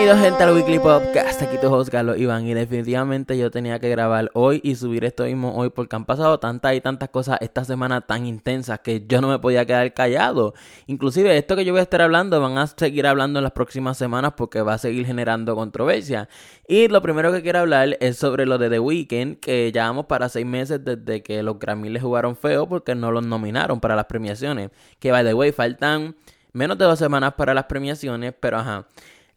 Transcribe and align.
Bienvenidos 0.00 0.30
gente 0.30 0.44
al 0.44 0.54
Weekly 0.54 0.78
Podcast, 0.78 1.42
aquí 1.42 1.58
tu 1.58 1.66
host 1.66 1.90
Carlos 1.90 2.16
Iván 2.16 2.46
y 2.46 2.54
definitivamente 2.54 3.36
yo 3.36 3.50
tenía 3.50 3.78
que 3.78 3.90
grabar 3.90 4.30
hoy 4.32 4.58
y 4.64 4.74
subir 4.74 5.04
esto 5.04 5.24
mismo 5.24 5.54
hoy 5.54 5.68
porque 5.68 5.94
han 5.94 6.06
pasado 6.06 6.40
tantas 6.40 6.74
y 6.74 6.80
tantas 6.80 7.10
cosas 7.10 7.36
esta 7.42 7.66
semana 7.66 8.00
tan 8.00 8.24
intensas 8.24 8.80
que 8.80 9.04
yo 9.06 9.20
no 9.20 9.28
me 9.28 9.38
podía 9.38 9.66
quedar 9.66 9.92
callado. 9.92 10.54
Inclusive 10.86 11.36
esto 11.36 11.54
que 11.54 11.66
yo 11.66 11.74
voy 11.74 11.80
a 11.80 11.82
estar 11.82 12.00
hablando 12.00 12.40
van 12.40 12.56
a 12.56 12.66
seguir 12.66 13.06
hablando 13.06 13.40
en 13.40 13.42
las 13.42 13.52
próximas 13.52 13.98
semanas 13.98 14.32
porque 14.38 14.62
va 14.62 14.72
a 14.72 14.78
seguir 14.78 15.04
generando 15.04 15.54
controversia. 15.54 16.30
Y 16.66 16.88
lo 16.88 17.02
primero 17.02 17.30
que 17.30 17.42
quiero 17.42 17.58
hablar 17.58 17.98
es 18.00 18.16
sobre 18.16 18.46
lo 18.46 18.56
de 18.56 18.70
The 18.70 18.78
Weeknd 18.78 19.36
que 19.38 19.70
llevamos 19.70 20.06
para 20.06 20.30
seis 20.30 20.46
meses 20.46 20.82
desde 20.82 21.22
que 21.22 21.42
los 21.42 21.58
Grammy 21.58 21.90
le 21.90 22.00
jugaron 22.00 22.36
feo 22.36 22.66
porque 22.66 22.94
no 22.94 23.12
los 23.12 23.26
nominaron 23.26 23.80
para 23.80 23.96
las 23.96 24.06
premiaciones. 24.06 24.70
Que 24.98 25.12
by 25.12 25.26
the 25.26 25.34
way 25.34 25.52
faltan 25.52 26.16
menos 26.54 26.78
de 26.78 26.86
dos 26.86 26.98
semanas 26.98 27.34
para 27.34 27.52
las 27.52 27.64
premiaciones, 27.64 28.32
pero 28.40 28.56
ajá. 28.56 28.86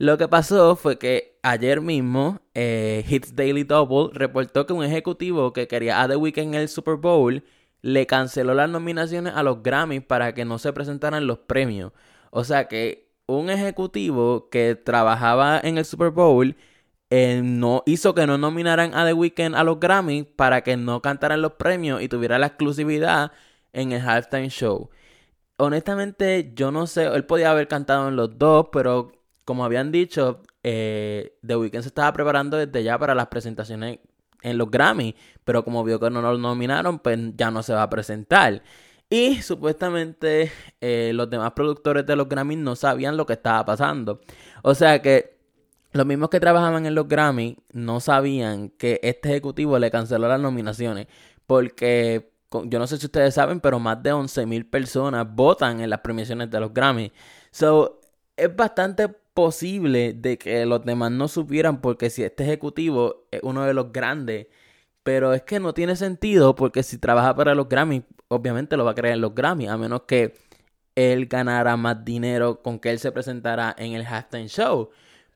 Lo 0.03 0.17
que 0.17 0.27
pasó 0.27 0.75
fue 0.75 0.97
que 0.99 1.39
ayer 1.43 1.79
mismo 1.79 2.41
eh, 2.53 3.05
Hits 3.07 3.37
Daily 3.37 3.63
Double 3.63 4.09
reportó 4.11 4.65
que 4.65 4.73
un 4.73 4.83
ejecutivo 4.83 5.53
que 5.53 5.69
quería 5.69 6.01
a 6.01 6.09
The 6.09 6.17
Weeknd 6.17 6.47
en 6.47 6.55
el 6.55 6.67
Super 6.67 6.95
Bowl 6.95 7.41
le 7.81 8.05
canceló 8.05 8.53
las 8.53 8.69
nominaciones 8.69 9.31
a 9.33 9.43
los 9.43 9.63
Grammys 9.63 10.03
para 10.03 10.33
que 10.33 10.43
no 10.43 10.59
se 10.59 10.73
presentaran 10.73 11.25
los 11.25 11.39
premios. 11.39 11.93
O 12.31 12.43
sea 12.43 12.67
que 12.67 13.13
un 13.27 13.49
ejecutivo 13.49 14.49
que 14.49 14.75
trabajaba 14.75 15.61
en 15.63 15.77
el 15.77 15.85
Super 15.85 16.09
Bowl 16.09 16.57
eh, 17.09 17.39
no 17.41 17.81
hizo 17.85 18.13
que 18.13 18.27
no 18.27 18.37
nominaran 18.37 18.93
a 18.95 19.05
The 19.05 19.13
Weeknd 19.13 19.55
a 19.55 19.63
los 19.63 19.79
Grammys 19.79 20.25
para 20.25 20.63
que 20.63 20.75
no 20.75 21.01
cantaran 21.01 21.41
los 21.41 21.53
premios 21.53 22.01
y 22.01 22.09
tuviera 22.09 22.37
la 22.39 22.47
exclusividad 22.47 23.31
en 23.71 23.93
el 23.93 24.01
halftime 24.01 24.49
show. 24.49 24.89
Honestamente, 25.55 26.51
yo 26.55 26.71
no 26.71 26.87
sé, 26.87 27.05
él 27.05 27.25
podía 27.25 27.51
haber 27.51 27.69
cantado 27.69 28.09
en 28.09 28.17
los 28.17 28.37
dos, 28.37 28.67
pero 28.73 29.22
como 29.45 29.65
habían 29.65 29.91
dicho, 29.91 30.41
eh, 30.63 31.37
The 31.45 31.55
Weeknd 31.57 31.81
se 31.81 31.89
estaba 31.89 32.13
preparando 32.13 32.57
desde 32.57 32.83
ya 32.83 32.97
para 32.97 33.15
las 33.15 33.27
presentaciones 33.27 33.99
en 34.41 34.57
los 34.57 34.69
Grammy, 34.69 35.15
pero 35.43 35.63
como 35.63 35.83
vio 35.83 35.99
que 35.99 36.09
no 36.09 36.21
lo 36.21 36.37
nominaron, 36.37 36.99
pues 36.99 37.17
ya 37.35 37.51
no 37.51 37.63
se 37.63 37.73
va 37.73 37.83
a 37.83 37.89
presentar. 37.89 38.61
Y 39.09 39.41
supuestamente 39.41 40.51
eh, 40.81 41.11
los 41.13 41.29
demás 41.29 41.51
productores 41.51 42.05
de 42.05 42.15
los 42.15 42.27
Grammy 42.27 42.55
no 42.55 42.75
sabían 42.75 43.17
lo 43.17 43.25
que 43.25 43.33
estaba 43.33 43.63
pasando. 43.65 44.21
O 44.63 44.73
sea 44.75 45.01
que 45.01 45.37
los 45.91 46.05
mismos 46.05 46.29
que 46.29 46.39
trabajaban 46.39 46.85
en 46.85 46.95
los 46.95 47.07
Grammy 47.07 47.57
no 47.71 47.99
sabían 47.99 48.69
que 48.69 48.99
este 49.03 49.29
ejecutivo 49.29 49.77
le 49.77 49.91
canceló 49.91 50.27
las 50.27 50.39
nominaciones. 50.39 51.07
Porque 51.45 52.31
yo 52.65 52.79
no 52.79 52.87
sé 52.87 52.97
si 52.97 53.05
ustedes 53.05 53.35
saben, 53.35 53.59
pero 53.59 53.79
más 53.79 54.01
de 54.01 54.13
11.000 54.13 54.69
personas 54.69 55.27
votan 55.33 55.81
en 55.81 55.89
las 55.89 55.99
premiaciones 55.99 56.49
de 56.49 56.59
los 56.59 56.73
Grammy. 56.73 57.11
So, 57.51 58.01
es 58.35 58.55
bastante 58.55 59.09
posible 59.33 60.13
de 60.13 60.37
que 60.37 60.65
los 60.65 60.85
demás 60.85 61.11
no 61.11 61.27
supieran 61.27 61.81
porque 61.81 62.09
si 62.09 62.23
este 62.23 62.43
ejecutivo 62.43 63.27
es 63.31 63.41
uno 63.43 63.63
de 63.63 63.73
los 63.73 63.91
grandes, 63.91 64.47
pero 65.03 65.33
es 65.33 65.43
que 65.43 65.59
no 65.59 65.73
tiene 65.73 65.95
sentido 65.95 66.55
porque 66.55 66.83
si 66.83 66.97
trabaja 66.97 67.35
para 67.35 67.55
los 67.55 67.67
Grammy, 67.69 68.03
obviamente 68.27 68.77
lo 68.77 68.85
va 68.85 68.91
a 68.91 68.95
creer 68.95 69.15
en 69.15 69.21
los 69.21 69.35
Grammy, 69.35 69.67
a 69.67 69.77
menos 69.77 70.03
que 70.03 70.33
él 70.95 71.25
ganara 71.27 71.75
más 71.77 72.05
dinero 72.05 72.61
con 72.61 72.79
que 72.79 72.91
él 72.91 72.99
se 72.99 73.11
presentara 73.11 73.75
en 73.77 73.93
el 73.93 74.05
halftime 74.05 74.47
show. 74.47 74.89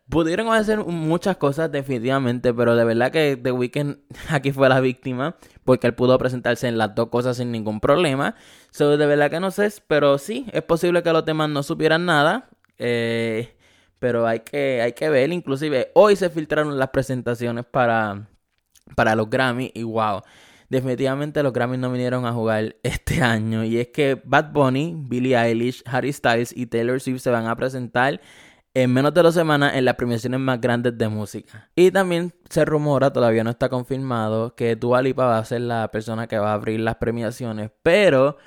Pudieron 0.09 0.47
hacer 0.53 0.79
muchas 0.85 1.35
cosas 1.35 1.69
definitivamente, 1.69 2.53
pero 2.53 2.77
de 2.77 2.85
verdad 2.85 3.11
que 3.11 3.35
The 3.35 3.51
Weeknd 3.51 3.97
aquí 4.29 4.51
fue 4.53 4.69
la 4.69 4.79
víctima 4.79 5.35
porque 5.65 5.87
él 5.87 5.95
pudo 5.95 6.17
presentarse 6.17 6.67
en 6.67 6.77
las 6.77 6.95
dos 6.95 7.09
cosas 7.09 7.37
sin 7.37 7.51
ningún 7.51 7.81
problema. 7.81 8.35
So, 8.71 8.95
de 8.95 9.05
verdad 9.05 9.29
que 9.29 9.41
no 9.41 9.51
sé, 9.51 9.69
pero 9.87 10.17
sí, 10.17 10.45
es 10.53 10.63
posible 10.63 11.03
que 11.03 11.11
los 11.11 11.25
demás 11.25 11.49
no 11.49 11.61
supieran 11.61 12.05
nada. 12.05 12.49
Eh, 12.77 13.56
pero 13.99 14.27
hay 14.27 14.41
que, 14.41 14.81
hay 14.81 14.93
que 14.93 15.09
ver, 15.09 15.31
inclusive 15.31 15.91
hoy 15.95 16.15
se 16.15 16.29
filtraron 16.29 16.77
las 16.77 16.89
presentaciones 16.89 17.65
para, 17.65 18.27
para 18.95 19.15
los 19.15 19.29
Grammy 19.29 19.71
y 19.73 19.83
wow, 19.83 20.21
definitivamente 20.69 21.41
los 21.43 21.53
Grammy 21.53 21.77
no 21.77 21.91
vinieron 21.91 22.25
a 22.25 22.33
jugar 22.33 22.75
este 22.83 23.21
año. 23.21 23.63
Y 23.63 23.79
es 23.79 23.87
que 23.89 24.21
Bad 24.23 24.51
Bunny, 24.51 24.93
Billie 24.97 25.37
Eilish, 25.37 25.83
Harry 25.85 26.13
Styles 26.13 26.55
y 26.55 26.67
Taylor 26.67 26.99
Swift 26.99 27.21
se 27.21 27.29
van 27.29 27.47
a 27.47 27.55
presentar 27.55 28.21
en 28.73 28.93
menos 28.93 29.11
de 29.11 29.23
dos 29.23 29.33
semanas 29.33 29.73
en 29.73 29.85
las 29.85 29.95
premiaciones 29.95 30.39
más 30.39 30.61
grandes 30.61 30.95
de 30.95 31.07
música. 31.07 31.71
Y 31.75 31.89
también 31.89 32.33
se 32.47 32.63
rumora, 32.63 33.11
todavía 33.11 33.43
no 33.43 33.49
está 33.49 33.69
confirmado, 33.69 34.53
que 34.55 34.75
Dua 34.75 35.01
Lipa 35.01 35.25
va 35.25 35.39
a 35.39 35.45
ser 35.45 35.61
la 35.61 35.89
persona 35.89 36.27
que 36.27 36.37
va 36.37 36.51
a 36.51 36.53
abrir 36.53 36.79
las 36.81 36.97
premiaciones, 36.97 37.71
pero 37.81 38.37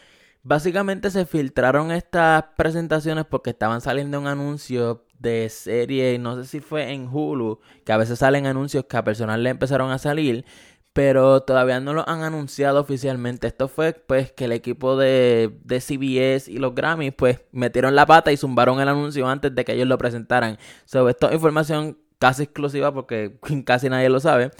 básicamente 0.44 1.10
se 1.10 1.26
filtraron 1.26 1.90
estas 1.90 2.44
presentaciones 2.56 3.24
porque 3.26 3.50
estaban 3.50 3.80
saliendo 3.80 4.20
un 4.20 4.28
anuncio 4.28 5.04
de 5.20 5.48
serie, 5.50 6.19
no 6.19 6.34
sé 6.36 6.48
si 6.48 6.60
fue 6.60 6.92
en 6.92 7.08
Hulu, 7.08 7.60
que 7.84 7.92
a 7.92 7.97
veces 7.97 8.19
salen 8.19 8.47
anuncios 8.47 8.86
que 8.86 8.97
a 8.97 9.04
personas 9.04 9.38
le 9.38 9.50
empezaron 9.50 9.92
a 9.92 9.98
salir, 9.98 10.44
pero 10.92 11.42
todavía 11.42 11.78
no 11.81 11.92
lo 11.94 12.08
han 12.08 12.22
anunciado 12.22 12.81
oficialmente. 12.81 13.47
Esto 13.47 13.69
fue 13.69 13.92
pues 13.92 14.32
que 14.32 14.47
el 14.47 14.53
equipo 14.53 14.97
de, 14.97 15.56
de 15.62 15.80
CBS 15.80 16.50
y 16.50 16.59
los 16.59 16.75
Grammys 16.75 17.14
pues 17.14 17.41
metieron 17.53 17.94
la 17.94 18.06
pata 18.06 18.32
y 18.32 18.36
zumbaron 18.36 18.80
el 18.80 18.88
anuncio 18.88 19.28
antes 19.28 19.54
de 19.54 19.64
que 19.64 19.75
ellos 19.75 19.86
lo 19.86 19.98
presentaran. 19.98 20.59
sobre 20.84 21.12
esto 21.12 21.28
es 21.28 21.34
información 21.34 21.98
casi 22.19 22.44
exclusiva 22.44 22.92
porque 22.92 23.38
casi 23.64 23.88
nadie 23.88 24.09
lo 24.09 24.20
sabe. 24.20 24.50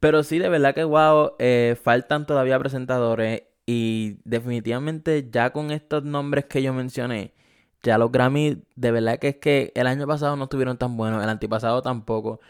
Pero 0.00 0.22
sí, 0.22 0.38
de 0.38 0.48
verdad 0.48 0.74
que 0.74 0.84
wow, 0.84 1.32
eh, 1.38 1.76
faltan 1.82 2.26
todavía 2.26 2.58
presentadores 2.58 3.42
y 3.66 4.18
definitivamente 4.24 5.28
ya 5.30 5.50
con 5.52 5.70
estos 5.70 6.04
nombres 6.04 6.46
que 6.46 6.62
yo 6.62 6.72
mencioné, 6.72 7.34
ya 7.82 7.98
los 7.98 8.10
Grammy, 8.12 8.62
de 8.76 8.90
verdad 8.90 9.18
que 9.18 9.28
es 9.28 9.36
que 9.36 9.72
el 9.74 9.86
año 9.86 10.06
pasado 10.06 10.36
no 10.36 10.44
estuvieron 10.44 10.78
tan 10.78 10.96
buenos, 10.96 11.22
el 11.22 11.28
antipasado 11.28 11.82
tampoco. 11.82 12.40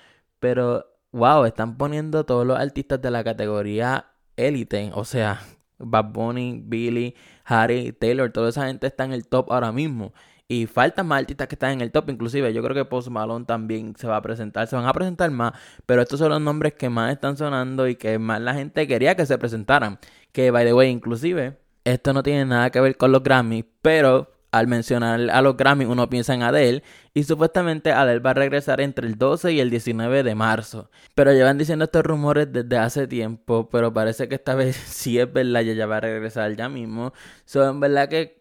Pero, 0.40 0.86
wow, 1.12 1.44
están 1.44 1.76
poniendo 1.76 2.24
todos 2.24 2.46
los 2.46 2.58
artistas 2.58 3.00
de 3.02 3.10
la 3.10 3.24
categoría 3.24 4.06
élite. 4.36 4.90
O 4.94 5.04
sea, 5.04 5.42
Bad 5.78 6.12
Bunny, 6.12 6.62
Billy, 6.64 7.14
Harry, 7.44 7.92
Taylor, 7.92 8.30
toda 8.32 8.50
esa 8.50 8.66
gente 8.66 8.86
está 8.86 9.04
en 9.04 9.12
el 9.12 9.26
top 9.26 9.52
ahora 9.52 9.72
mismo. 9.72 10.12
Y 10.50 10.66
faltan 10.66 11.06
más 11.06 11.20
artistas 11.20 11.46
que 11.46 11.56
están 11.56 11.72
en 11.72 11.82
el 11.82 11.92
top. 11.92 12.08
Inclusive 12.08 12.54
yo 12.54 12.62
creo 12.62 12.74
que 12.74 12.84
Post 12.86 13.08
Malone 13.08 13.44
también 13.44 13.94
se 13.96 14.06
va 14.06 14.16
a 14.16 14.22
presentar. 14.22 14.66
Se 14.66 14.76
van 14.76 14.86
a 14.86 14.92
presentar 14.94 15.30
más. 15.30 15.52
Pero 15.84 16.00
estos 16.00 16.18
son 16.18 16.30
los 16.30 16.40
nombres 16.40 16.72
que 16.72 16.88
más 16.88 17.12
están 17.12 17.36
sonando 17.36 17.86
y 17.86 17.96
que 17.96 18.18
más 18.18 18.40
la 18.40 18.54
gente 18.54 18.86
quería 18.86 19.14
que 19.14 19.26
se 19.26 19.36
presentaran. 19.36 19.98
Que, 20.32 20.50
by 20.50 20.64
the 20.64 20.72
way, 20.72 20.88
inclusive, 20.88 21.58
esto 21.84 22.14
no 22.14 22.22
tiene 22.22 22.46
nada 22.46 22.70
que 22.70 22.80
ver 22.80 22.96
con 22.96 23.12
los 23.12 23.22
Grammy. 23.22 23.62
Pero 23.82 24.30
al 24.50 24.66
mencionar 24.66 25.30
a 25.30 25.42
los 25.42 25.56
Grammy 25.56 25.84
uno 25.84 26.08
piensa 26.08 26.34
en 26.34 26.42
Adele 26.42 26.82
y 27.14 27.24
supuestamente 27.24 27.92
Adele 27.92 28.20
va 28.20 28.30
a 28.30 28.34
regresar 28.34 28.80
entre 28.80 29.06
el 29.06 29.16
12 29.16 29.52
y 29.52 29.60
el 29.60 29.70
19 29.70 30.22
de 30.22 30.34
marzo. 30.34 30.90
Pero 31.14 31.32
llevan 31.32 31.58
diciendo 31.58 31.84
estos 31.84 32.02
rumores 32.02 32.52
desde 32.52 32.78
hace 32.78 33.06
tiempo, 33.06 33.68
pero 33.70 33.92
parece 33.92 34.28
que 34.28 34.36
esta 34.36 34.54
vez 34.56 34.76
sí 34.76 35.18
es 35.18 35.32
verdad 35.32 35.62
y 35.62 35.70
ella 35.70 35.86
va 35.86 35.98
a 35.98 36.00
regresar 36.00 36.56
ya 36.56 36.68
mismo. 36.68 37.12
So, 37.44 37.68
en 37.68 37.80
verdad 37.80 38.08
que 38.08 38.38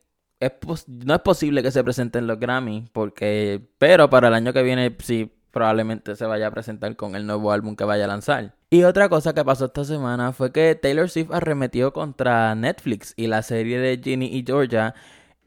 no 0.88 1.16
es 1.16 1.22
posible 1.22 1.64
que 1.64 1.72
se 1.72 1.84
presenten 1.84 2.28
los 2.28 2.40
Grammy, 2.40 2.90
porque 2.94 3.68
pero 3.78 4.10
para 4.10 4.28
el 4.28 4.36
año 4.36 4.54
que 4.54 4.62
viene 4.64 4.96
sí 5.00 5.34
probablemente 5.52 6.16
se 6.16 6.26
vaya 6.26 6.48
a 6.48 6.52
presentar 6.52 6.96
con 6.96 7.16
el 7.16 7.26
nuevo 7.26 7.52
álbum 7.52 7.76
que 7.76 7.84
vaya 7.84 8.06
a 8.06 8.08
lanzar. 8.08 8.54
Y 8.70 8.84
otra 8.84 9.10
cosa 9.10 9.34
que 9.34 9.44
pasó 9.44 9.66
esta 9.66 9.84
semana 9.86 10.32
fue 10.32 10.52
que 10.52 10.76
Taylor 10.76 11.10
Swift 11.10 11.32
arremetió 11.32 11.94
contra 11.94 12.54
Netflix 12.54 13.14
y 13.18 13.26
la 13.26 13.42
serie 13.42 13.80
de 13.80 14.00
Ginny 14.04 14.28
y 14.28 14.44
Georgia 14.46 14.94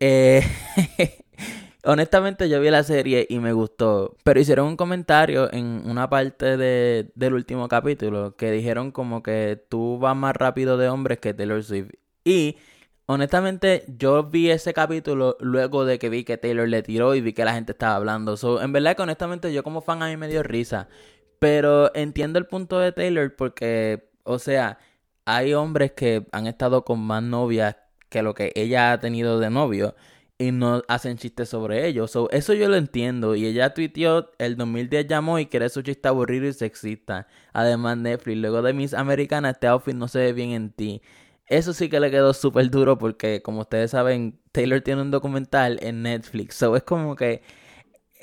eh, 0.01 0.43
honestamente 1.85 2.49
yo 2.49 2.61
vi 2.61 2.71
la 2.71 2.83
serie 2.83 3.27
y 3.29 3.39
me 3.39 3.53
gustó, 3.53 4.17
pero 4.25 4.41
hicieron 4.41 4.67
un 4.69 4.77
comentario 4.77 5.53
en 5.53 5.83
una 5.85 6.09
parte 6.11 6.57
de, 6.57 7.11
del 7.15 7.35
último 7.35 7.69
capítulo 7.69 8.37
que 8.37 8.51
dijeron 8.51 8.93
como 8.93 9.23
que 9.23 9.63
tú 9.69 9.99
vas 9.99 10.17
más 10.17 10.35
rápido 10.37 10.77
de 10.77 10.89
hombres 10.89 11.19
que 11.19 11.35
Taylor 11.35 11.63
Swift. 11.63 11.91
Y 12.25 12.57
honestamente 13.07 13.85
yo 13.89 14.25
vi 14.25 14.51
ese 14.51 14.73
capítulo 14.73 15.37
luego 15.41 15.85
de 15.85 15.99
que 15.99 16.09
vi 16.09 16.25
que 16.25 16.39
Taylor 16.39 16.69
le 16.69 16.83
tiró 16.83 17.15
y 17.15 17.21
vi 17.21 17.33
que 17.33 17.45
la 17.45 17.55
gente 17.55 17.73
estaba 17.73 17.97
hablando. 17.97 18.37
So, 18.37 18.63
en 18.63 18.73
verdad 18.73 18.97
que 18.97 19.03
honestamente 19.03 19.53
yo 19.53 19.63
como 19.63 19.81
fan 19.81 20.03
a 20.03 20.09
mí 20.09 20.17
me 20.17 20.29
dio 20.29 20.43
risa. 20.43 20.89
Pero 21.39 21.95
entiendo 21.95 22.39
el 22.39 22.47
punto 22.47 22.79
de 22.79 22.93
Taylor 22.93 23.35
porque, 23.35 24.11
o 24.25 24.39
sea, 24.39 24.79
hay 25.25 25.55
hombres 25.55 25.93
que 25.93 26.27
han 26.33 26.47
estado 26.47 26.85
con 26.85 27.01
más 27.01 27.23
novias 27.23 27.77
que 28.11 28.23
lo 28.23 28.35
que 28.35 28.53
ella 28.55 28.93
ha 28.93 29.01
tenido 29.01 29.39
de 29.41 29.49
novio 29.51 29.95
y 30.41 30.53
no 30.53 30.83
hacen 30.89 31.19
chistes 31.19 31.51
sobre 31.51 31.87
ello. 31.87 32.07
eso 32.07 32.55
yo 32.55 32.69
lo 32.71 32.77
entiendo. 32.77 33.35
Y 33.37 33.45
ella 33.45 33.75
tuiteó, 33.75 34.31
el 34.39 34.57
2010 34.57 35.07
llamó 35.07 35.39
y 35.39 35.47
quiere 35.47 35.69
su 35.69 35.83
chiste 35.83 36.09
aburrido 36.09 36.47
y 36.49 36.55
sexista. 36.55 37.27
Además, 37.53 37.99
Netflix, 37.99 38.39
luego 38.39 38.63
de 38.63 38.73
Miss 38.73 38.95
Americana, 38.95 39.51
este 39.51 39.67
outfit 39.67 39.95
no 39.95 40.09
se 40.09 40.21
ve 40.21 40.33
bien 40.33 40.53
en 40.53 40.71
ti. 40.71 41.03
Eso 41.47 41.75
sí 41.75 41.91
que 41.91 42.01
le 42.01 42.11
quedó 42.11 42.33
súper 42.33 42.71
duro 42.71 42.97
porque, 42.97 43.43
como 43.43 43.61
ustedes 43.61 43.91
saben, 43.91 44.41
Taylor 44.53 44.81
tiene 44.81 45.03
un 45.03 45.11
documental 45.11 45.79
en 45.83 46.03
Netflix. 46.03 46.55
So, 46.57 46.75
es 46.75 46.85
como 46.85 47.17
que... 47.17 47.43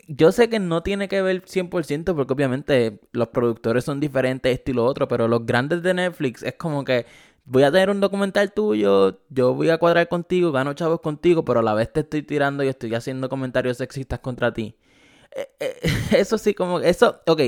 Yo 0.07 0.31
sé 0.31 0.49
que 0.49 0.59
no 0.59 0.83
tiene 0.83 1.09
que 1.09 1.21
ver 1.21 1.43
100% 1.43 2.15
porque 2.15 2.33
obviamente 2.33 3.01
los 3.11 3.27
productores 3.27 3.83
son 3.83 3.99
diferentes, 3.99 4.53
esto 4.57 4.71
y 4.71 4.73
lo 4.73 4.85
otro, 4.85 5.07
pero 5.07 5.27
los 5.27 5.45
grandes 5.45 5.83
de 5.83 5.93
Netflix 5.93 6.43
es 6.43 6.53
como 6.55 6.85
que 6.85 7.05
voy 7.47 7.63
a 7.63 7.71
tener 7.71 7.89
un 7.89 7.99
documental 8.01 8.51
tuyo, 8.53 9.19
yo 9.29 9.53
voy 9.53 9.69
a 9.69 9.77
cuadrar 9.77 10.07
contigo, 10.09 10.51
gano 10.51 10.73
chavos 10.73 10.99
contigo, 11.01 11.45
pero 11.45 11.61
a 11.61 11.63
la 11.63 11.73
vez 11.73 11.91
te 11.91 12.01
estoy 12.01 12.21
tirando 12.23 12.63
y 12.63 12.67
estoy 12.67 12.93
haciendo 12.93 13.29
comentarios 13.29 13.77
sexistas 13.77 14.19
contra 14.19 14.53
ti. 14.53 14.75
eh, 15.35 15.49
eh, 15.59 15.79
eso 16.17 16.37
sí, 16.37 16.53
como, 16.53 16.79
eso, 16.81 17.21
ok, 17.27 17.41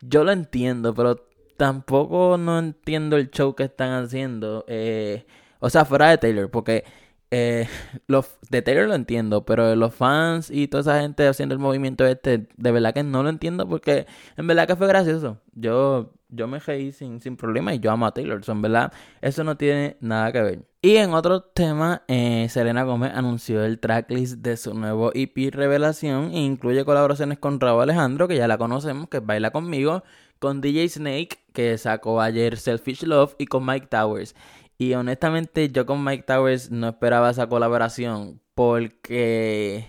yo 0.00 0.24
lo 0.24 0.32
entiendo, 0.32 0.94
pero 0.94 1.26
tampoco 1.56 2.36
no 2.38 2.58
entiendo 2.58 3.16
el 3.16 3.30
show 3.30 3.54
que 3.54 3.64
están 3.64 4.04
haciendo. 4.04 4.64
Eh, 4.68 5.26
o 5.60 5.70
sea, 5.70 5.84
fuera 5.84 6.10
de 6.10 6.18
Taylor, 6.18 6.50
porque 6.50 6.84
eh, 7.30 7.68
los 8.06 8.36
de 8.50 8.62
Taylor 8.62 8.88
lo 8.88 8.94
entiendo, 8.94 9.44
pero 9.44 9.74
los 9.74 9.94
fans 9.94 10.50
y 10.50 10.68
toda 10.68 10.80
esa 10.82 11.00
gente 11.00 11.26
haciendo 11.26 11.54
el 11.54 11.58
movimiento 11.58 12.06
este, 12.06 12.46
de 12.56 12.70
verdad 12.72 12.94
que 12.94 13.02
no 13.02 13.22
lo 13.22 13.28
entiendo 13.28 13.68
porque 13.68 14.06
en 14.36 14.46
verdad 14.46 14.66
que 14.66 14.76
fue 14.76 14.86
gracioso. 14.86 15.38
Yo, 15.54 16.12
yo 16.28 16.46
me 16.46 16.58
reí 16.60 16.92
sin, 16.92 17.20
sin 17.20 17.36
problema 17.36 17.74
y 17.74 17.80
yo 17.80 17.90
amo 17.90 18.06
a 18.06 18.14
Taylor. 18.14 18.40
en 18.46 18.62
verdad, 18.62 18.92
eso 19.20 19.42
no 19.44 19.56
tiene 19.56 19.96
nada 20.00 20.32
que 20.32 20.42
ver. 20.42 20.62
Y 20.82 20.98
en 20.98 21.14
otro 21.14 21.42
tema, 21.42 22.04
eh, 22.06 22.46
Selena 22.48 22.84
Gómez 22.84 23.10
anunció 23.12 23.64
el 23.64 23.80
tracklist 23.80 24.36
de 24.36 24.56
su 24.56 24.72
nuevo 24.72 25.10
EP 25.14 25.52
Revelación 25.52 26.30
e 26.32 26.38
incluye 26.40 26.84
colaboraciones 26.84 27.38
con 27.38 27.58
Raúl 27.58 27.82
Alejandro, 27.82 28.28
que 28.28 28.36
ya 28.36 28.46
la 28.46 28.56
conocemos, 28.56 29.08
que 29.08 29.18
baila 29.18 29.50
conmigo, 29.50 30.04
con 30.38 30.60
DJ 30.60 30.88
Snake, 30.88 31.38
que 31.52 31.76
sacó 31.76 32.20
ayer 32.20 32.56
Selfish 32.56 33.02
Love, 33.02 33.34
y 33.38 33.46
con 33.46 33.66
Mike 33.66 33.88
Towers. 33.88 34.36
Y 34.78 34.94
honestamente 34.94 35.70
yo 35.70 35.86
con 35.86 36.04
Mike 36.04 36.24
Towers 36.24 36.70
no 36.70 36.88
esperaba 36.88 37.30
esa 37.30 37.48
colaboración 37.48 38.40
porque 38.54 39.86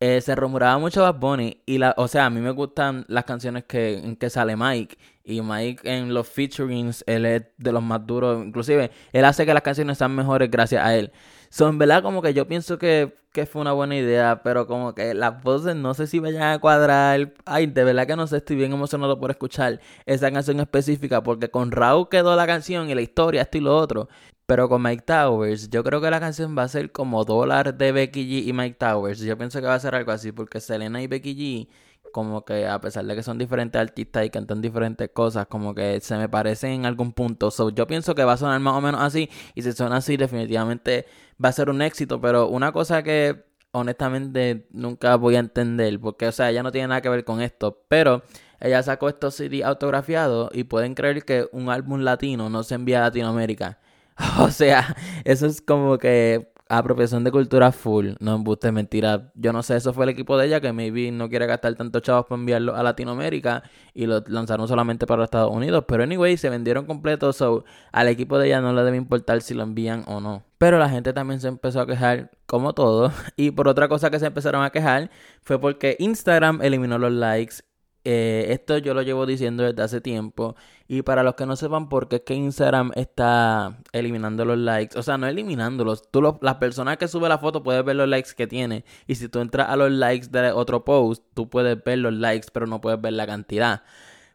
eh, 0.00 0.20
se 0.20 0.34
rumoraba 0.34 0.78
mucho 0.78 1.02
Bad 1.02 1.20
Bunny 1.20 1.62
y 1.66 1.78
la, 1.78 1.94
o 1.96 2.08
sea, 2.08 2.26
a 2.26 2.30
mí 2.30 2.40
me 2.40 2.50
gustan 2.50 3.04
las 3.08 3.24
canciones 3.24 3.64
que, 3.64 3.98
en 3.98 4.16
que 4.16 4.30
sale 4.30 4.56
Mike 4.56 4.98
y 5.24 5.40
Mike 5.40 5.82
en 5.84 6.12
los 6.14 6.28
featurings, 6.28 7.04
él 7.06 7.26
es 7.26 7.42
de 7.56 7.72
los 7.72 7.82
más 7.82 8.06
duros, 8.06 8.44
inclusive 8.44 8.90
él 9.12 9.24
hace 9.24 9.46
que 9.46 9.54
las 9.54 9.62
canciones 9.62 9.98
sean 9.98 10.14
mejores 10.14 10.50
gracias 10.50 10.84
a 10.84 10.96
él. 10.96 11.12
Son, 11.50 11.76
verdad, 11.78 12.02
como 12.02 12.22
que 12.22 12.32
yo 12.32 12.48
pienso 12.48 12.78
que, 12.78 13.14
que 13.30 13.44
fue 13.44 13.60
una 13.60 13.72
buena 13.72 13.94
idea, 13.94 14.42
pero 14.42 14.66
como 14.66 14.94
que 14.94 15.12
las 15.12 15.42
voces 15.42 15.76
no 15.76 15.92
sé 15.92 16.06
si 16.06 16.18
vayan 16.18 16.44
a 16.44 16.58
cuadrar. 16.58 17.34
Ay, 17.44 17.66
de 17.66 17.84
verdad 17.84 18.06
que 18.06 18.16
no 18.16 18.26
sé, 18.26 18.38
estoy 18.38 18.56
bien 18.56 18.72
emocionado 18.72 19.20
por 19.20 19.30
escuchar 19.30 19.78
esa 20.06 20.32
canción 20.32 20.60
específica, 20.60 21.22
porque 21.22 21.50
con 21.50 21.70
Raúl 21.70 22.08
quedó 22.08 22.34
la 22.36 22.46
canción 22.46 22.88
y 22.88 22.94
la 22.94 23.02
historia, 23.02 23.42
esto 23.42 23.58
y 23.58 23.60
lo 23.60 23.76
otro. 23.76 24.08
Pero 24.46 24.68
con 24.68 24.82
Mike 24.82 25.04
Towers, 25.06 25.68
yo 25.70 25.84
creo 25.84 26.00
que 26.00 26.10
la 26.10 26.20
canción 26.20 26.56
va 26.56 26.64
a 26.64 26.68
ser 26.68 26.90
como 26.90 27.24
dólar 27.24 27.74
de 27.76 27.92
Becky 27.92 28.24
G 28.24 28.48
y 28.48 28.52
Mike 28.52 28.76
Towers. 28.78 29.20
Yo 29.20 29.36
pienso 29.38 29.60
que 29.60 29.66
va 29.66 29.74
a 29.74 29.80
ser 29.80 29.94
algo 29.94 30.10
así, 30.10 30.32
porque 30.32 30.60
Selena 30.60 31.02
y 31.02 31.06
Becky 31.06 31.34
G 31.34 31.68
como 32.12 32.44
que 32.44 32.66
a 32.66 32.80
pesar 32.80 33.04
de 33.04 33.16
que 33.16 33.22
son 33.22 33.38
diferentes 33.38 33.80
artistas 33.80 34.24
y 34.26 34.30
cantan 34.30 34.60
diferentes 34.60 35.10
cosas, 35.10 35.46
como 35.46 35.74
que 35.74 36.00
se 36.00 36.16
me 36.16 36.28
parecen 36.28 36.70
en 36.72 36.86
algún 36.86 37.12
punto. 37.12 37.50
So, 37.50 37.70
yo 37.70 37.86
pienso 37.86 38.14
que 38.14 38.24
va 38.24 38.34
a 38.34 38.36
sonar 38.36 38.60
más 38.60 38.74
o 38.74 38.80
menos 38.80 39.00
así 39.00 39.28
y 39.54 39.62
si 39.62 39.72
suena 39.72 39.96
así 39.96 40.16
definitivamente 40.16 41.06
va 41.42 41.48
a 41.48 41.52
ser 41.52 41.70
un 41.70 41.82
éxito, 41.82 42.20
pero 42.20 42.48
una 42.48 42.72
cosa 42.72 43.02
que 43.02 43.44
honestamente 43.72 44.66
nunca 44.70 45.16
voy 45.16 45.36
a 45.36 45.40
entender, 45.40 45.98
porque 45.98 46.28
o 46.28 46.32
sea, 46.32 46.50
ella 46.50 46.62
no 46.62 46.72
tiene 46.72 46.88
nada 46.88 47.00
que 47.00 47.08
ver 47.08 47.24
con 47.24 47.40
esto, 47.40 47.84
pero 47.88 48.22
ella 48.60 48.82
sacó 48.82 49.08
estos 49.08 49.34
CD 49.34 49.64
autografiados 49.64 50.50
y 50.54 50.64
pueden 50.64 50.94
creer 50.94 51.24
que 51.24 51.48
un 51.52 51.68
álbum 51.70 52.00
latino 52.00 52.48
no 52.48 52.62
se 52.62 52.76
envía 52.76 52.98
a 52.98 53.02
Latinoamérica. 53.02 53.78
O 54.38 54.50
sea, 54.50 54.94
eso 55.24 55.46
es 55.46 55.62
como 55.62 55.98
que 55.98 56.51
apropiación 56.78 57.22
de 57.22 57.30
cultura 57.30 57.70
full. 57.70 58.12
No 58.18 58.34
embuste, 58.34 58.72
mentira. 58.72 59.30
Yo 59.34 59.52
no 59.52 59.62
sé, 59.62 59.76
eso 59.76 59.92
fue 59.92 60.04
el 60.04 60.10
equipo 60.10 60.38
de 60.38 60.46
ella 60.46 60.60
que 60.60 60.72
maybe 60.72 61.10
no 61.12 61.28
quiere 61.28 61.46
gastar 61.46 61.74
tantos 61.74 62.00
chavos 62.02 62.26
para 62.26 62.40
enviarlo 62.40 62.74
a 62.74 62.82
Latinoamérica 62.82 63.62
y 63.92 64.06
lo 64.06 64.22
lanzaron 64.26 64.66
solamente 64.66 65.06
para 65.06 65.24
Estados 65.24 65.54
Unidos. 65.54 65.84
Pero 65.86 66.02
anyway, 66.02 66.36
se 66.36 66.48
vendieron 66.48 66.86
completos, 66.86 67.36
so 67.36 67.64
al 67.92 68.08
equipo 68.08 68.38
de 68.38 68.46
ella 68.46 68.60
no 68.60 68.72
le 68.72 68.82
debe 68.84 68.96
importar 68.96 69.42
si 69.42 69.52
lo 69.54 69.62
envían 69.62 70.04
o 70.06 70.20
no. 70.20 70.44
Pero 70.58 70.78
la 70.78 70.88
gente 70.88 71.12
también 71.12 71.40
se 71.40 71.48
empezó 71.48 71.80
a 71.80 71.86
quejar, 71.86 72.30
como 72.46 72.72
todo. 72.72 73.12
Y 73.36 73.50
por 73.50 73.68
otra 73.68 73.88
cosa 73.88 74.10
que 74.10 74.18
se 74.18 74.26
empezaron 74.26 74.62
a 74.64 74.70
quejar 74.70 75.10
fue 75.42 75.58
porque 75.58 75.96
Instagram 75.98 76.62
eliminó 76.62 76.98
los 76.98 77.12
likes 77.12 77.56
eh, 78.04 78.46
esto 78.48 78.78
yo 78.78 78.94
lo 78.94 79.02
llevo 79.02 79.26
diciendo 79.26 79.62
desde 79.62 79.82
hace 79.82 80.00
tiempo. 80.00 80.56
Y 80.88 81.02
para 81.02 81.22
los 81.22 81.34
que 81.34 81.46
no 81.46 81.56
sepan 81.56 81.88
por 81.88 82.08
qué 82.08 82.16
es 82.16 82.22
que 82.22 82.34
Instagram 82.34 82.92
está 82.96 83.78
eliminando 83.92 84.44
los 84.44 84.58
likes. 84.58 84.98
O 84.98 85.02
sea, 85.02 85.18
no 85.18 85.26
eliminándolos. 85.26 86.10
Tú 86.10 86.38
las 86.40 86.56
personas 86.56 86.96
que 86.98 87.08
suben 87.08 87.28
la 87.28 87.38
foto 87.38 87.62
puedes 87.62 87.84
ver 87.84 87.96
los 87.96 88.08
likes 88.08 88.30
que 88.36 88.46
tiene. 88.46 88.84
Y 89.06 89.14
si 89.14 89.28
tú 89.28 89.40
entras 89.40 89.68
a 89.68 89.76
los 89.76 89.90
likes 89.90 90.28
de 90.28 90.52
otro 90.52 90.84
post, 90.84 91.24
tú 91.34 91.48
puedes 91.48 91.82
ver 91.82 91.98
los 91.98 92.12
likes, 92.12 92.48
pero 92.52 92.66
no 92.66 92.80
puedes 92.80 93.00
ver 93.00 93.12
la 93.14 93.26
cantidad. 93.26 93.82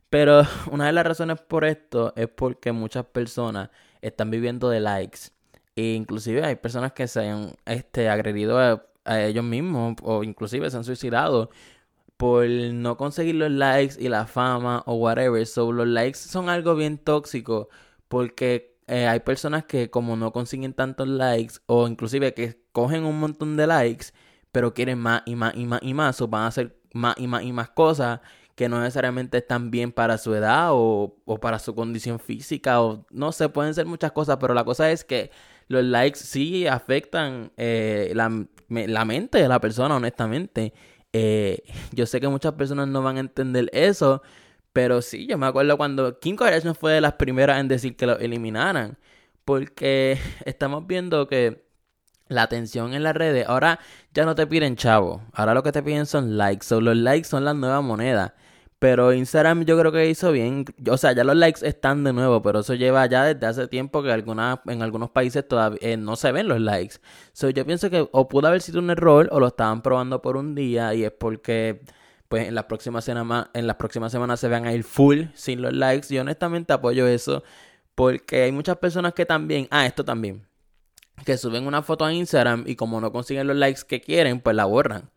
Pero 0.10 0.44
una 0.72 0.86
de 0.88 0.94
las 0.94 1.06
razones 1.06 1.42
por 1.42 1.66
esto 1.66 2.14
es 2.16 2.28
porque 2.30 2.72
muchas 2.72 3.06
personas 3.06 3.70
están 4.02 4.32
viviendo 4.32 4.70
de 4.70 4.80
likes. 4.80 5.20
E 5.76 5.94
inclusive 5.94 6.44
hay 6.44 6.56
personas 6.56 6.94
que 6.94 7.08
se 7.08 7.30
han 7.30 7.54
este, 7.66 8.10
agredido 8.10 8.60
a, 8.60 8.84
a 9.06 9.22
ellos 9.22 9.44
mismos 9.44 9.96
o 10.04 10.24
inclusive 10.24 10.70
se 10.72 10.78
han 10.78 10.84
suicidado 10.84 11.50
por 12.18 12.48
no 12.50 12.98
conseguir 12.98 13.36
los 13.36 13.52
likes 13.52 13.96
y 14.00 14.10
la 14.10 14.26
fama 14.28 14.84
o 14.86 14.96
whatever. 14.96 15.46
So, 15.46 15.72
los 15.72 15.88
likes 15.88 16.20
son 16.20 16.50
algo 16.50 16.76
bien 16.76 16.98
tóxico 16.98 17.70
porque 18.08 18.78
eh, 18.88 19.08
hay 19.08 19.20
personas 19.22 19.66
que 19.66 19.90
como 19.90 20.16
no 20.16 20.32
consiguen 20.34 20.74
tantos 20.74 21.08
likes 21.08 21.56
o 21.68 21.88
inclusive 21.88 22.34
que 22.34 22.62
cogen 22.72 23.06
un 23.06 23.20
montón 23.20 23.58
de 23.58 23.68
likes 23.68 24.08
pero 24.52 24.74
quieren 24.74 25.00
más 25.00 25.24
y 25.26 25.36
más 25.36 25.54
y 25.56 25.66
más 25.66 25.80
y 25.84 25.94
más 25.94 26.22
o 26.22 26.28
van 26.28 26.44
a 26.44 26.48
hacer 26.48 26.80
más 26.94 27.16
y 27.18 27.28
más 27.28 27.44
y 27.44 27.52
más 27.52 27.70
cosas 27.70 28.22
que 28.56 28.70
no 28.70 28.80
necesariamente 28.82 29.38
están 29.38 29.70
bien 29.70 29.92
para 29.92 30.18
su 30.18 30.34
edad 30.34 30.70
o, 30.72 31.16
o 31.26 31.40
para 31.40 31.60
su 31.60 31.76
condición 31.76 32.20
física 32.20 32.82
o 32.82 33.06
no 33.12 33.32
sé, 33.32 33.50
pueden 33.50 33.76
ser 33.76 33.86
muchas 33.86 34.12
cosas, 34.14 34.38
pero 34.42 34.56
la 34.56 34.64
cosa 34.64 34.90
es 34.92 35.04
que 35.04 35.30
los 35.68 35.84
likes 35.84 36.20
sí 36.20 36.66
afectan 36.66 37.52
eh, 37.58 38.12
la, 38.16 38.48
la 38.70 39.06
mente 39.06 39.38
de 39.40 39.48
la 39.48 39.60
persona, 39.60 39.96
honestamente. 39.96 40.74
Eh, 41.14 41.64
yo 41.94 42.06
sé 42.06 42.20
que 42.20 42.28
muchas 42.28 42.54
personas 42.54 42.88
no 42.88 43.02
van 43.02 43.18
a 43.18 43.22
entender 43.22 43.70
eso, 43.74 44.22
pero 44.74 45.02
sí, 45.02 45.28
yo 45.28 45.38
me 45.38 45.48
acuerdo 45.48 45.78
cuando 45.78 46.20
Kim 46.20 46.36
Kardashian 46.36 46.76
fue 46.76 46.94
de 46.94 47.02
las 47.02 47.14
primeras 47.14 47.60
en 47.60 47.68
decir 47.68 47.96
que 47.96 48.06
lo 48.06 48.18
eliminaran, 48.20 48.98
porque 49.46 50.20
estamos 50.46 50.88
viendo 50.88 51.28
que 51.28 51.66
la 52.28 52.44
atención 52.44 52.94
en 52.94 53.04
las 53.04 53.16
redes, 53.16 53.48
ahora 53.48 53.80
ya 54.14 54.26
no 54.26 54.36
te 54.36 54.48
piden 54.48 54.76
chavo, 54.76 55.24
ahora 55.34 55.54
lo 55.54 55.64
que 55.64 55.72
te 55.72 55.82
piden 55.84 56.06
son 56.06 56.38
likes, 56.38 56.74
o 56.74 56.82
los 56.82 56.98
likes 56.98 57.28
son 57.28 57.46
la 57.46 57.54
nueva 57.54 57.82
moneda. 57.82 58.36
Pero 58.80 59.12
Instagram 59.12 59.66
yo 59.66 59.78
creo 59.80 59.92
que 59.92 60.08
hizo 60.08 60.32
bien. 60.32 60.66
O 60.90 60.98
sea, 60.98 61.12
ya 61.14 61.24
los 61.24 61.36
likes 61.36 61.68
están 61.68 62.04
de 62.04 62.14
nuevo, 62.14 62.42
pero 62.44 62.60
eso 62.60 62.76
lleva 62.76 63.06
ya 63.08 63.24
desde 63.24 63.48
hace 63.48 63.68
tiempo 63.68 64.04
que 64.04 64.12
alguna, 64.12 64.62
en 64.68 64.84
algunos 64.84 65.10
países 65.10 65.48
todavía 65.48 65.80
eh, 65.82 65.98
no 65.98 66.16
se 66.16 66.32
ven 66.32 66.48
los 66.48 66.62
likes. 66.62 66.98
So, 67.34 67.50
yo 67.50 67.66
pienso 67.66 67.90
que 67.90 68.08
o 68.12 68.28
pudo 68.28 68.48
haber 68.48 68.62
sido 68.62 68.80
un 68.80 68.90
error 68.92 69.30
o 69.32 69.40
lo 69.40 69.48
estaban 69.48 69.82
probando 69.82 70.22
por 70.22 70.38
un 70.38 70.54
día 70.54 70.94
y 70.94 71.04
es 71.06 71.12
porque 71.12 71.82
pues 72.28 72.48
en 72.48 72.56
las 72.56 72.66
próximas 72.66 73.06
semanas 73.06 73.48
en 73.54 73.68
las 73.68 73.78
próximas 73.78 74.12
semanas 74.12 74.40
se 74.40 74.50
van 74.50 74.66
a 74.68 74.74
ir 74.74 74.84
full 74.84 75.24
sin 75.34 75.62
los 75.62 75.74
likes. 75.74 76.14
Y 76.14 76.20
honestamente 76.20 76.74
apoyo 76.74 77.08
eso 77.08 77.44
porque 77.98 78.44
hay 78.44 78.52
muchas 78.52 78.78
personas 78.78 79.14
que 79.16 79.26
también, 79.26 79.68
ah, 79.72 79.88
esto 79.88 80.06
también, 80.06 80.46
que 81.26 81.36
suben 81.36 81.66
una 81.66 81.82
foto 81.82 82.06
a 82.06 82.14
Instagram 82.14 82.64
y 82.68 82.76
como 82.76 83.02
no 83.02 83.12
consiguen 83.12 83.48
los 83.48 83.58
likes 83.58 83.82
que 83.88 84.02
quieren, 84.02 84.40
pues 84.40 84.56
la 84.56 84.66
borran. 84.66 85.10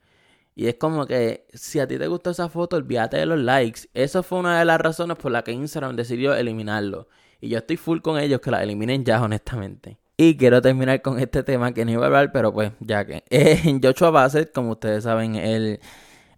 Y 0.55 0.67
es 0.67 0.75
como 0.75 1.07
que 1.07 1.47
si 1.55 1.79
a 1.81 1.87
ti 1.87 1.99
te 1.99 2.07
gustó 2.07 2.31
esa 2.31 2.49
foto, 2.49 2.77
olvídate 2.77 3.17
de 3.17 3.27
los 3.27 3.39
likes. 3.39 3.83
Esa 3.95 4.23
fue 4.23 4.39
una 4.41 4.59
de 4.59 4.65
las 4.65 4.81
razones 4.81 5.17
por 5.17 5.33
las 5.33 5.43
que 5.43 5.53
Instagram 5.53 5.97
decidió 5.97 6.35
eliminarlo. 6.35 7.09
Y 7.41 7.49
yo 7.49 7.59
estoy 7.59 7.77
full 7.77 8.01
con 8.01 8.19
ellos 8.19 8.41
que 8.41 8.51
la 8.51 8.63
eliminen 8.63 9.05
ya, 9.05 9.23
honestamente. 9.23 9.99
Y 10.17 10.37
quiero 10.37 10.61
terminar 10.61 11.01
con 11.01 11.19
este 11.19 11.43
tema 11.43 11.73
que 11.73 11.85
no 11.85 11.93
iba 11.93 12.03
a 12.03 12.07
hablar, 12.07 12.33
pero 12.33 12.53
pues 12.53 12.73
ya 12.81 13.07
que. 13.07 13.25
Eh, 13.31 13.81
Joshua 13.83 14.11
Bassett, 14.11 14.53
como 14.53 14.73
ustedes 14.73 15.05
saben, 15.05 15.37
él 15.37 15.81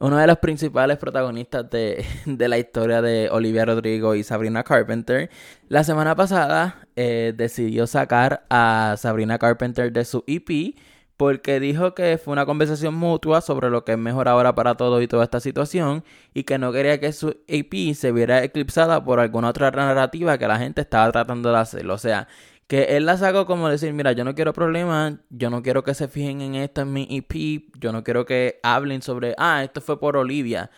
uno 0.02 0.18
de 0.18 0.26
los 0.26 0.38
principales 0.38 0.98
protagonistas 0.98 1.70
de, 1.70 2.04
de, 2.26 2.48
la 2.48 2.58
historia 2.58 3.00
de 3.00 3.28
Olivia 3.30 3.64
Rodrigo 3.64 4.16
y 4.16 4.24
Sabrina 4.24 4.64
Carpenter. 4.64 5.30
La 5.68 5.84
semana 5.84 6.16
pasada 6.16 6.88
eh, 6.96 7.32
decidió 7.36 7.86
sacar 7.86 8.44
a 8.50 8.96
Sabrina 8.98 9.38
Carpenter 9.38 9.92
de 9.92 10.04
su 10.04 10.24
EP 10.26 10.74
porque 11.22 11.60
dijo 11.60 11.94
que 11.94 12.18
fue 12.18 12.32
una 12.32 12.44
conversación 12.46 12.96
mutua 12.96 13.42
sobre 13.42 13.70
lo 13.70 13.84
que 13.84 13.92
es 13.92 13.98
mejor 13.98 14.26
ahora 14.26 14.56
para 14.56 14.74
todos 14.74 15.00
y 15.00 15.06
toda 15.06 15.22
esta 15.22 15.38
situación 15.38 16.02
y 16.34 16.42
que 16.42 16.58
no 16.58 16.72
quería 16.72 16.98
que 16.98 17.12
su 17.12 17.28
AP 17.28 17.94
se 17.94 18.10
viera 18.10 18.42
eclipsada 18.42 19.04
por 19.04 19.20
alguna 19.20 19.50
otra 19.50 19.70
narrativa 19.70 20.36
que 20.36 20.48
la 20.48 20.58
gente 20.58 20.80
estaba 20.80 21.12
tratando 21.12 21.52
de 21.52 21.58
hacer. 21.58 21.88
O 21.88 21.96
sea, 21.96 22.26
que 22.66 22.96
él 22.96 23.06
la 23.06 23.16
sacó 23.18 23.46
como 23.46 23.68
decir, 23.68 23.92
mira, 23.92 24.10
yo 24.10 24.24
no 24.24 24.34
quiero 24.34 24.52
problemas, 24.52 25.14
yo 25.30 25.48
no 25.48 25.62
quiero 25.62 25.84
que 25.84 25.94
se 25.94 26.08
fijen 26.08 26.40
en 26.40 26.56
esto 26.56 26.80
en 26.80 26.92
mi 26.92 27.06
EP, 27.08 27.70
yo 27.78 27.92
no 27.92 28.02
quiero 28.02 28.26
que 28.26 28.58
hablen 28.64 29.00
sobre, 29.00 29.36
ah, 29.38 29.62
esto 29.62 29.80
fue 29.80 30.00
por 30.00 30.16
Olivia. 30.16 30.72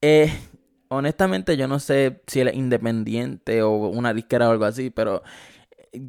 Eh, 0.00 0.28
honestamente 0.88 1.56
yo 1.56 1.68
no 1.68 1.78
sé 1.78 2.20
si 2.26 2.40
él 2.40 2.48
es 2.48 2.56
independiente 2.56 3.62
o 3.62 3.70
una 3.70 4.12
disquera 4.12 4.48
o 4.48 4.50
algo 4.50 4.64
así, 4.64 4.90
pero 4.90 5.22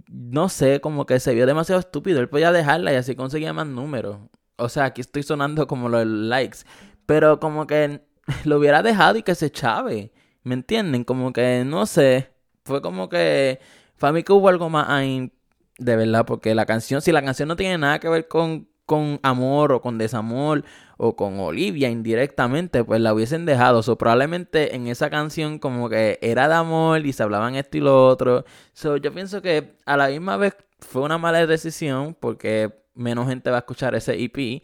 no 0.10 0.50
sé, 0.50 0.82
como 0.82 1.06
que 1.06 1.20
se 1.20 1.34
vio 1.34 1.46
demasiado 1.46 1.80
estúpido. 1.80 2.20
Él 2.20 2.30
podía 2.30 2.52
dejarla 2.52 2.94
y 2.94 2.96
así 2.96 3.16
conseguía 3.16 3.54
más 3.54 3.68
números. 3.68 4.18
O 4.58 4.70
sea, 4.70 4.86
aquí 4.86 5.02
estoy 5.02 5.24
sonando 5.24 5.68
como 5.68 5.90
los 5.90 6.06
likes. 6.06 6.60
Pero 7.06 7.40
como 7.40 7.68
que 7.68 8.02
lo 8.46 8.58
hubiera 8.58 8.84
dejado 8.84 9.18
y 9.18 9.24
que 9.24 9.36
se 9.36 9.52
chave. 9.52 10.12
¿Me 10.44 10.56
entienden? 10.56 11.04
Como 11.04 11.34
que, 11.34 11.64
no 11.66 11.86
sé. 11.86 12.32
Fue 12.66 12.82
como 12.82 13.10
que... 13.10 13.60
Para 14.00 14.14
mí 14.14 14.24
que 14.24 14.34
hubo 14.34 14.50
algo 14.50 14.70
más 14.70 14.90
ahí. 14.90 15.32
De 15.78 15.96
verdad, 15.96 16.26
porque 16.26 16.56
la 16.56 16.66
canción, 16.66 17.02
si 17.02 17.12
la 17.12 17.22
canción 17.22 17.50
no 17.50 17.56
tiene 17.56 17.78
nada 17.78 18.00
que 18.00 18.08
ver 18.08 18.28
con, 18.28 18.70
con 18.86 19.20
amor 19.24 19.72
o 19.72 19.82
con 19.82 19.98
desamor 19.98 20.64
o 20.98 21.16
con 21.16 21.40
Olivia 21.40 21.90
indirectamente, 21.90 22.84
pues 22.84 23.02
la 23.02 23.14
hubiesen 23.14 23.46
dejado. 23.46 23.84
So, 23.84 23.98
probablemente 23.98 24.76
en 24.76 24.88
esa 24.88 25.10
canción 25.10 25.60
como 25.60 25.90
que 25.90 26.20
era 26.22 26.48
de 26.48 26.56
amor 26.56 27.06
y 27.06 27.14
se 27.14 27.24
hablaban 27.24 27.56
esto 27.56 27.78
y 27.78 27.82
lo 27.82 28.08
otro. 28.08 28.46
So, 28.74 28.98
yo 28.98 29.14
pienso 29.14 29.42
que 29.42 29.76
a 29.86 29.98
la 29.98 30.10
misma 30.10 30.38
vez 30.38 30.56
fue 30.80 31.02
una 31.02 31.18
mala 31.18 31.46
decisión 31.46 32.16
porque 32.20 32.74
menos 32.94 33.28
gente 33.28 33.50
va 33.50 33.58
a 33.58 33.60
escuchar 33.60 33.96
ese 33.96 34.24
EP. 34.24 34.64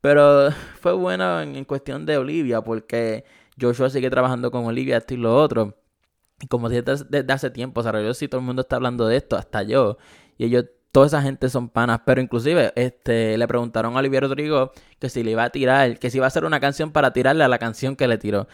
Pero 0.00 0.50
fue 0.80 0.92
bueno 0.92 1.40
en, 1.40 1.64
cuestión 1.64 2.06
de 2.06 2.18
Olivia 2.18 2.62
porque 2.62 3.24
Joshua 3.60 3.90
sigue 3.90 4.10
trabajando 4.10 4.50
con 4.50 4.64
Olivia, 4.66 4.98
esto 4.98 5.14
y 5.14 5.18
lo 5.18 5.36
otro. 5.36 5.76
Y 6.40 6.48
como 6.48 6.68
desde, 6.68 7.04
desde 7.08 7.32
hace 7.32 7.50
tiempo, 7.50 7.80
o 7.80 7.82
sea, 7.84 7.92
yo 8.02 8.14
sí 8.14 8.28
todo 8.28 8.40
el 8.40 8.46
mundo 8.46 8.62
está 8.62 8.76
hablando 8.76 9.06
de 9.06 9.16
esto, 9.16 9.36
hasta 9.36 9.62
yo. 9.62 9.98
Y 10.38 10.46
ellos 10.46 10.66
toda 10.92 11.06
esa 11.06 11.22
gente 11.22 11.48
son 11.48 11.68
panas. 11.68 12.00
Pero 12.06 12.20
inclusive, 12.20 12.72
este, 12.76 13.36
le 13.36 13.48
preguntaron 13.48 13.96
a 13.96 13.98
Olivia 13.98 14.20
Rodrigo 14.20 14.72
que 14.98 15.08
si 15.08 15.22
le 15.24 15.32
iba 15.32 15.44
a 15.44 15.50
tirar, 15.50 15.98
que 15.98 16.10
si 16.10 16.18
iba 16.18 16.26
a 16.26 16.28
hacer 16.28 16.44
una 16.44 16.60
canción 16.60 16.92
para 16.92 17.12
tirarle 17.12 17.44
a 17.44 17.48
la 17.48 17.58
canción 17.58 17.96
que 17.96 18.06
le 18.06 18.18
tiró. 18.18 18.46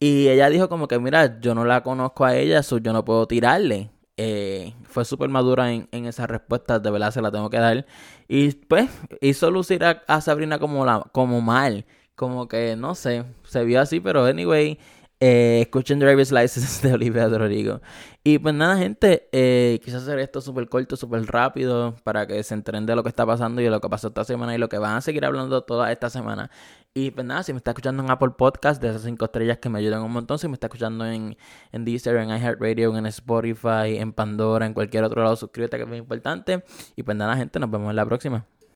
Y 0.00 0.28
ella 0.28 0.48
dijo 0.50 0.68
como 0.68 0.88
que, 0.88 0.98
mira, 0.98 1.40
yo 1.40 1.54
no 1.54 1.64
la 1.64 1.82
conozco 1.82 2.24
a 2.24 2.36
ella, 2.36 2.62
so 2.64 2.78
yo 2.78 2.92
no 2.92 3.04
puedo 3.04 3.28
tirarle. 3.28 3.90
Eh, 4.16 4.74
fue 4.84 5.04
súper 5.04 5.28
madura 5.28 5.72
en, 5.72 5.88
en 5.92 6.06
esa 6.06 6.26
respuesta, 6.26 6.78
de 6.78 6.90
verdad 6.90 7.12
se 7.12 7.22
la 7.22 7.30
tengo 7.30 7.48
que 7.50 7.58
dar. 7.58 7.86
Y 8.28 8.52
pues 8.52 8.90
hizo 9.20 9.50
lucir 9.50 9.84
a, 9.84 10.20
Sabrina 10.20 10.58
como, 10.58 10.84
la, 10.84 11.04
como 11.12 11.40
mal, 11.40 11.84
como 12.14 12.48
que 12.48 12.76
no 12.76 12.94
sé, 12.94 13.24
se 13.44 13.64
vio 13.64 13.80
así, 13.80 14.00
pero 14.00 14.24
anyway, 14.24 14.78
eh, 15.24 15.60
escuchen 15.60 16.00
Driver's 16.00 16.32
License 16.32 16.88
de 16.88 16.94
Olivia 16.94 17.28
Rodrigo. 17.28 17.80
Y 18.24 18.40
pues 18.40 18.56
nada, 18.56 18.76
gente, 18.76 19.28
eh, 19.30 19.78
quise 19.84 19.98
hacer 19.98 20.18
esto 20.18 20.40
súper 20.40 20.68
corto, 20.68 20.96
súper 20.96 21.24
rápido, 21.26 21.94
para 22.02 22.26
que 22.26 22.42
se 22.42 22.54
enteren 22.54 22.86
de 22.86 22.96
lo 22.96 23.04
que 23.04 23.08
está 23.08 23.24
pasando 23.24 23.60
y 23.60 23.64
de 23.64 23.70
lo 23.70 23.80
que 23.80 23.88
pasó 23.88 24.08
esta 24.08 24.24
semana 24.24 24.52
y 24.52 24.58
lo 24.58 24.68
que 24.68 24.78
van 24.78 24.96
a 24.96 25.00
seguir 25.00 25.24
hablando 25.24 25.62
toda 25.62 25.92
esta 25.92 26.10
semana. 26.10 26.50
Y 26.92 27.12
pues 27.12 27.24
nada, 27.24 27.44
si 27.44 27.52
me 27.52 27.58
está 27.58 27.70
escuchando 27.70 28.02
en 28.02 28.10
Apple 28.10 28.30
Podcast, 28.36 28.82
de 28.82 28.88
esas 28.88 29.02
cinco 29.02 29.26
estrellas 29.26 29.58
que 29.58 29.68
me 29.68 29.78
ayudan 29.78 30.02
un 30.02 30.10
montón, 30.10 30.40
si 30.40 30.48
me 30.48 30.54
está 30.54 30.66
escuchando 30.66 31.06
en, 31.06 31.36
en 31.70 31.84
Deezer, 31.84 32.16
en 32.16 32.30
iHeartRadio, 32.30 32.96
en 32.96 33.06
Spotify, 33.06 33.98
en 33.98 34.12
Pandora, 34.12 34.66
en 34.66 34.74
cualquier 34.74 35.04
otro 35.04 35.22
lado, 35.22 35.36
suscríbete 35.36 35.76
que 35.76 35.84
es 35.84 35.88
muy 35.88 35.98
importante. 35.98 36.64
Y 36.96 37.04
pues 37.04 37.16
nada, 37.16 37.36
gente, 37.36 37.60
nos 37.60 37.70
vemos 37.70 37.90
en 37.90 37.96
la 37.96 38.04
próxima. 38.06 38.44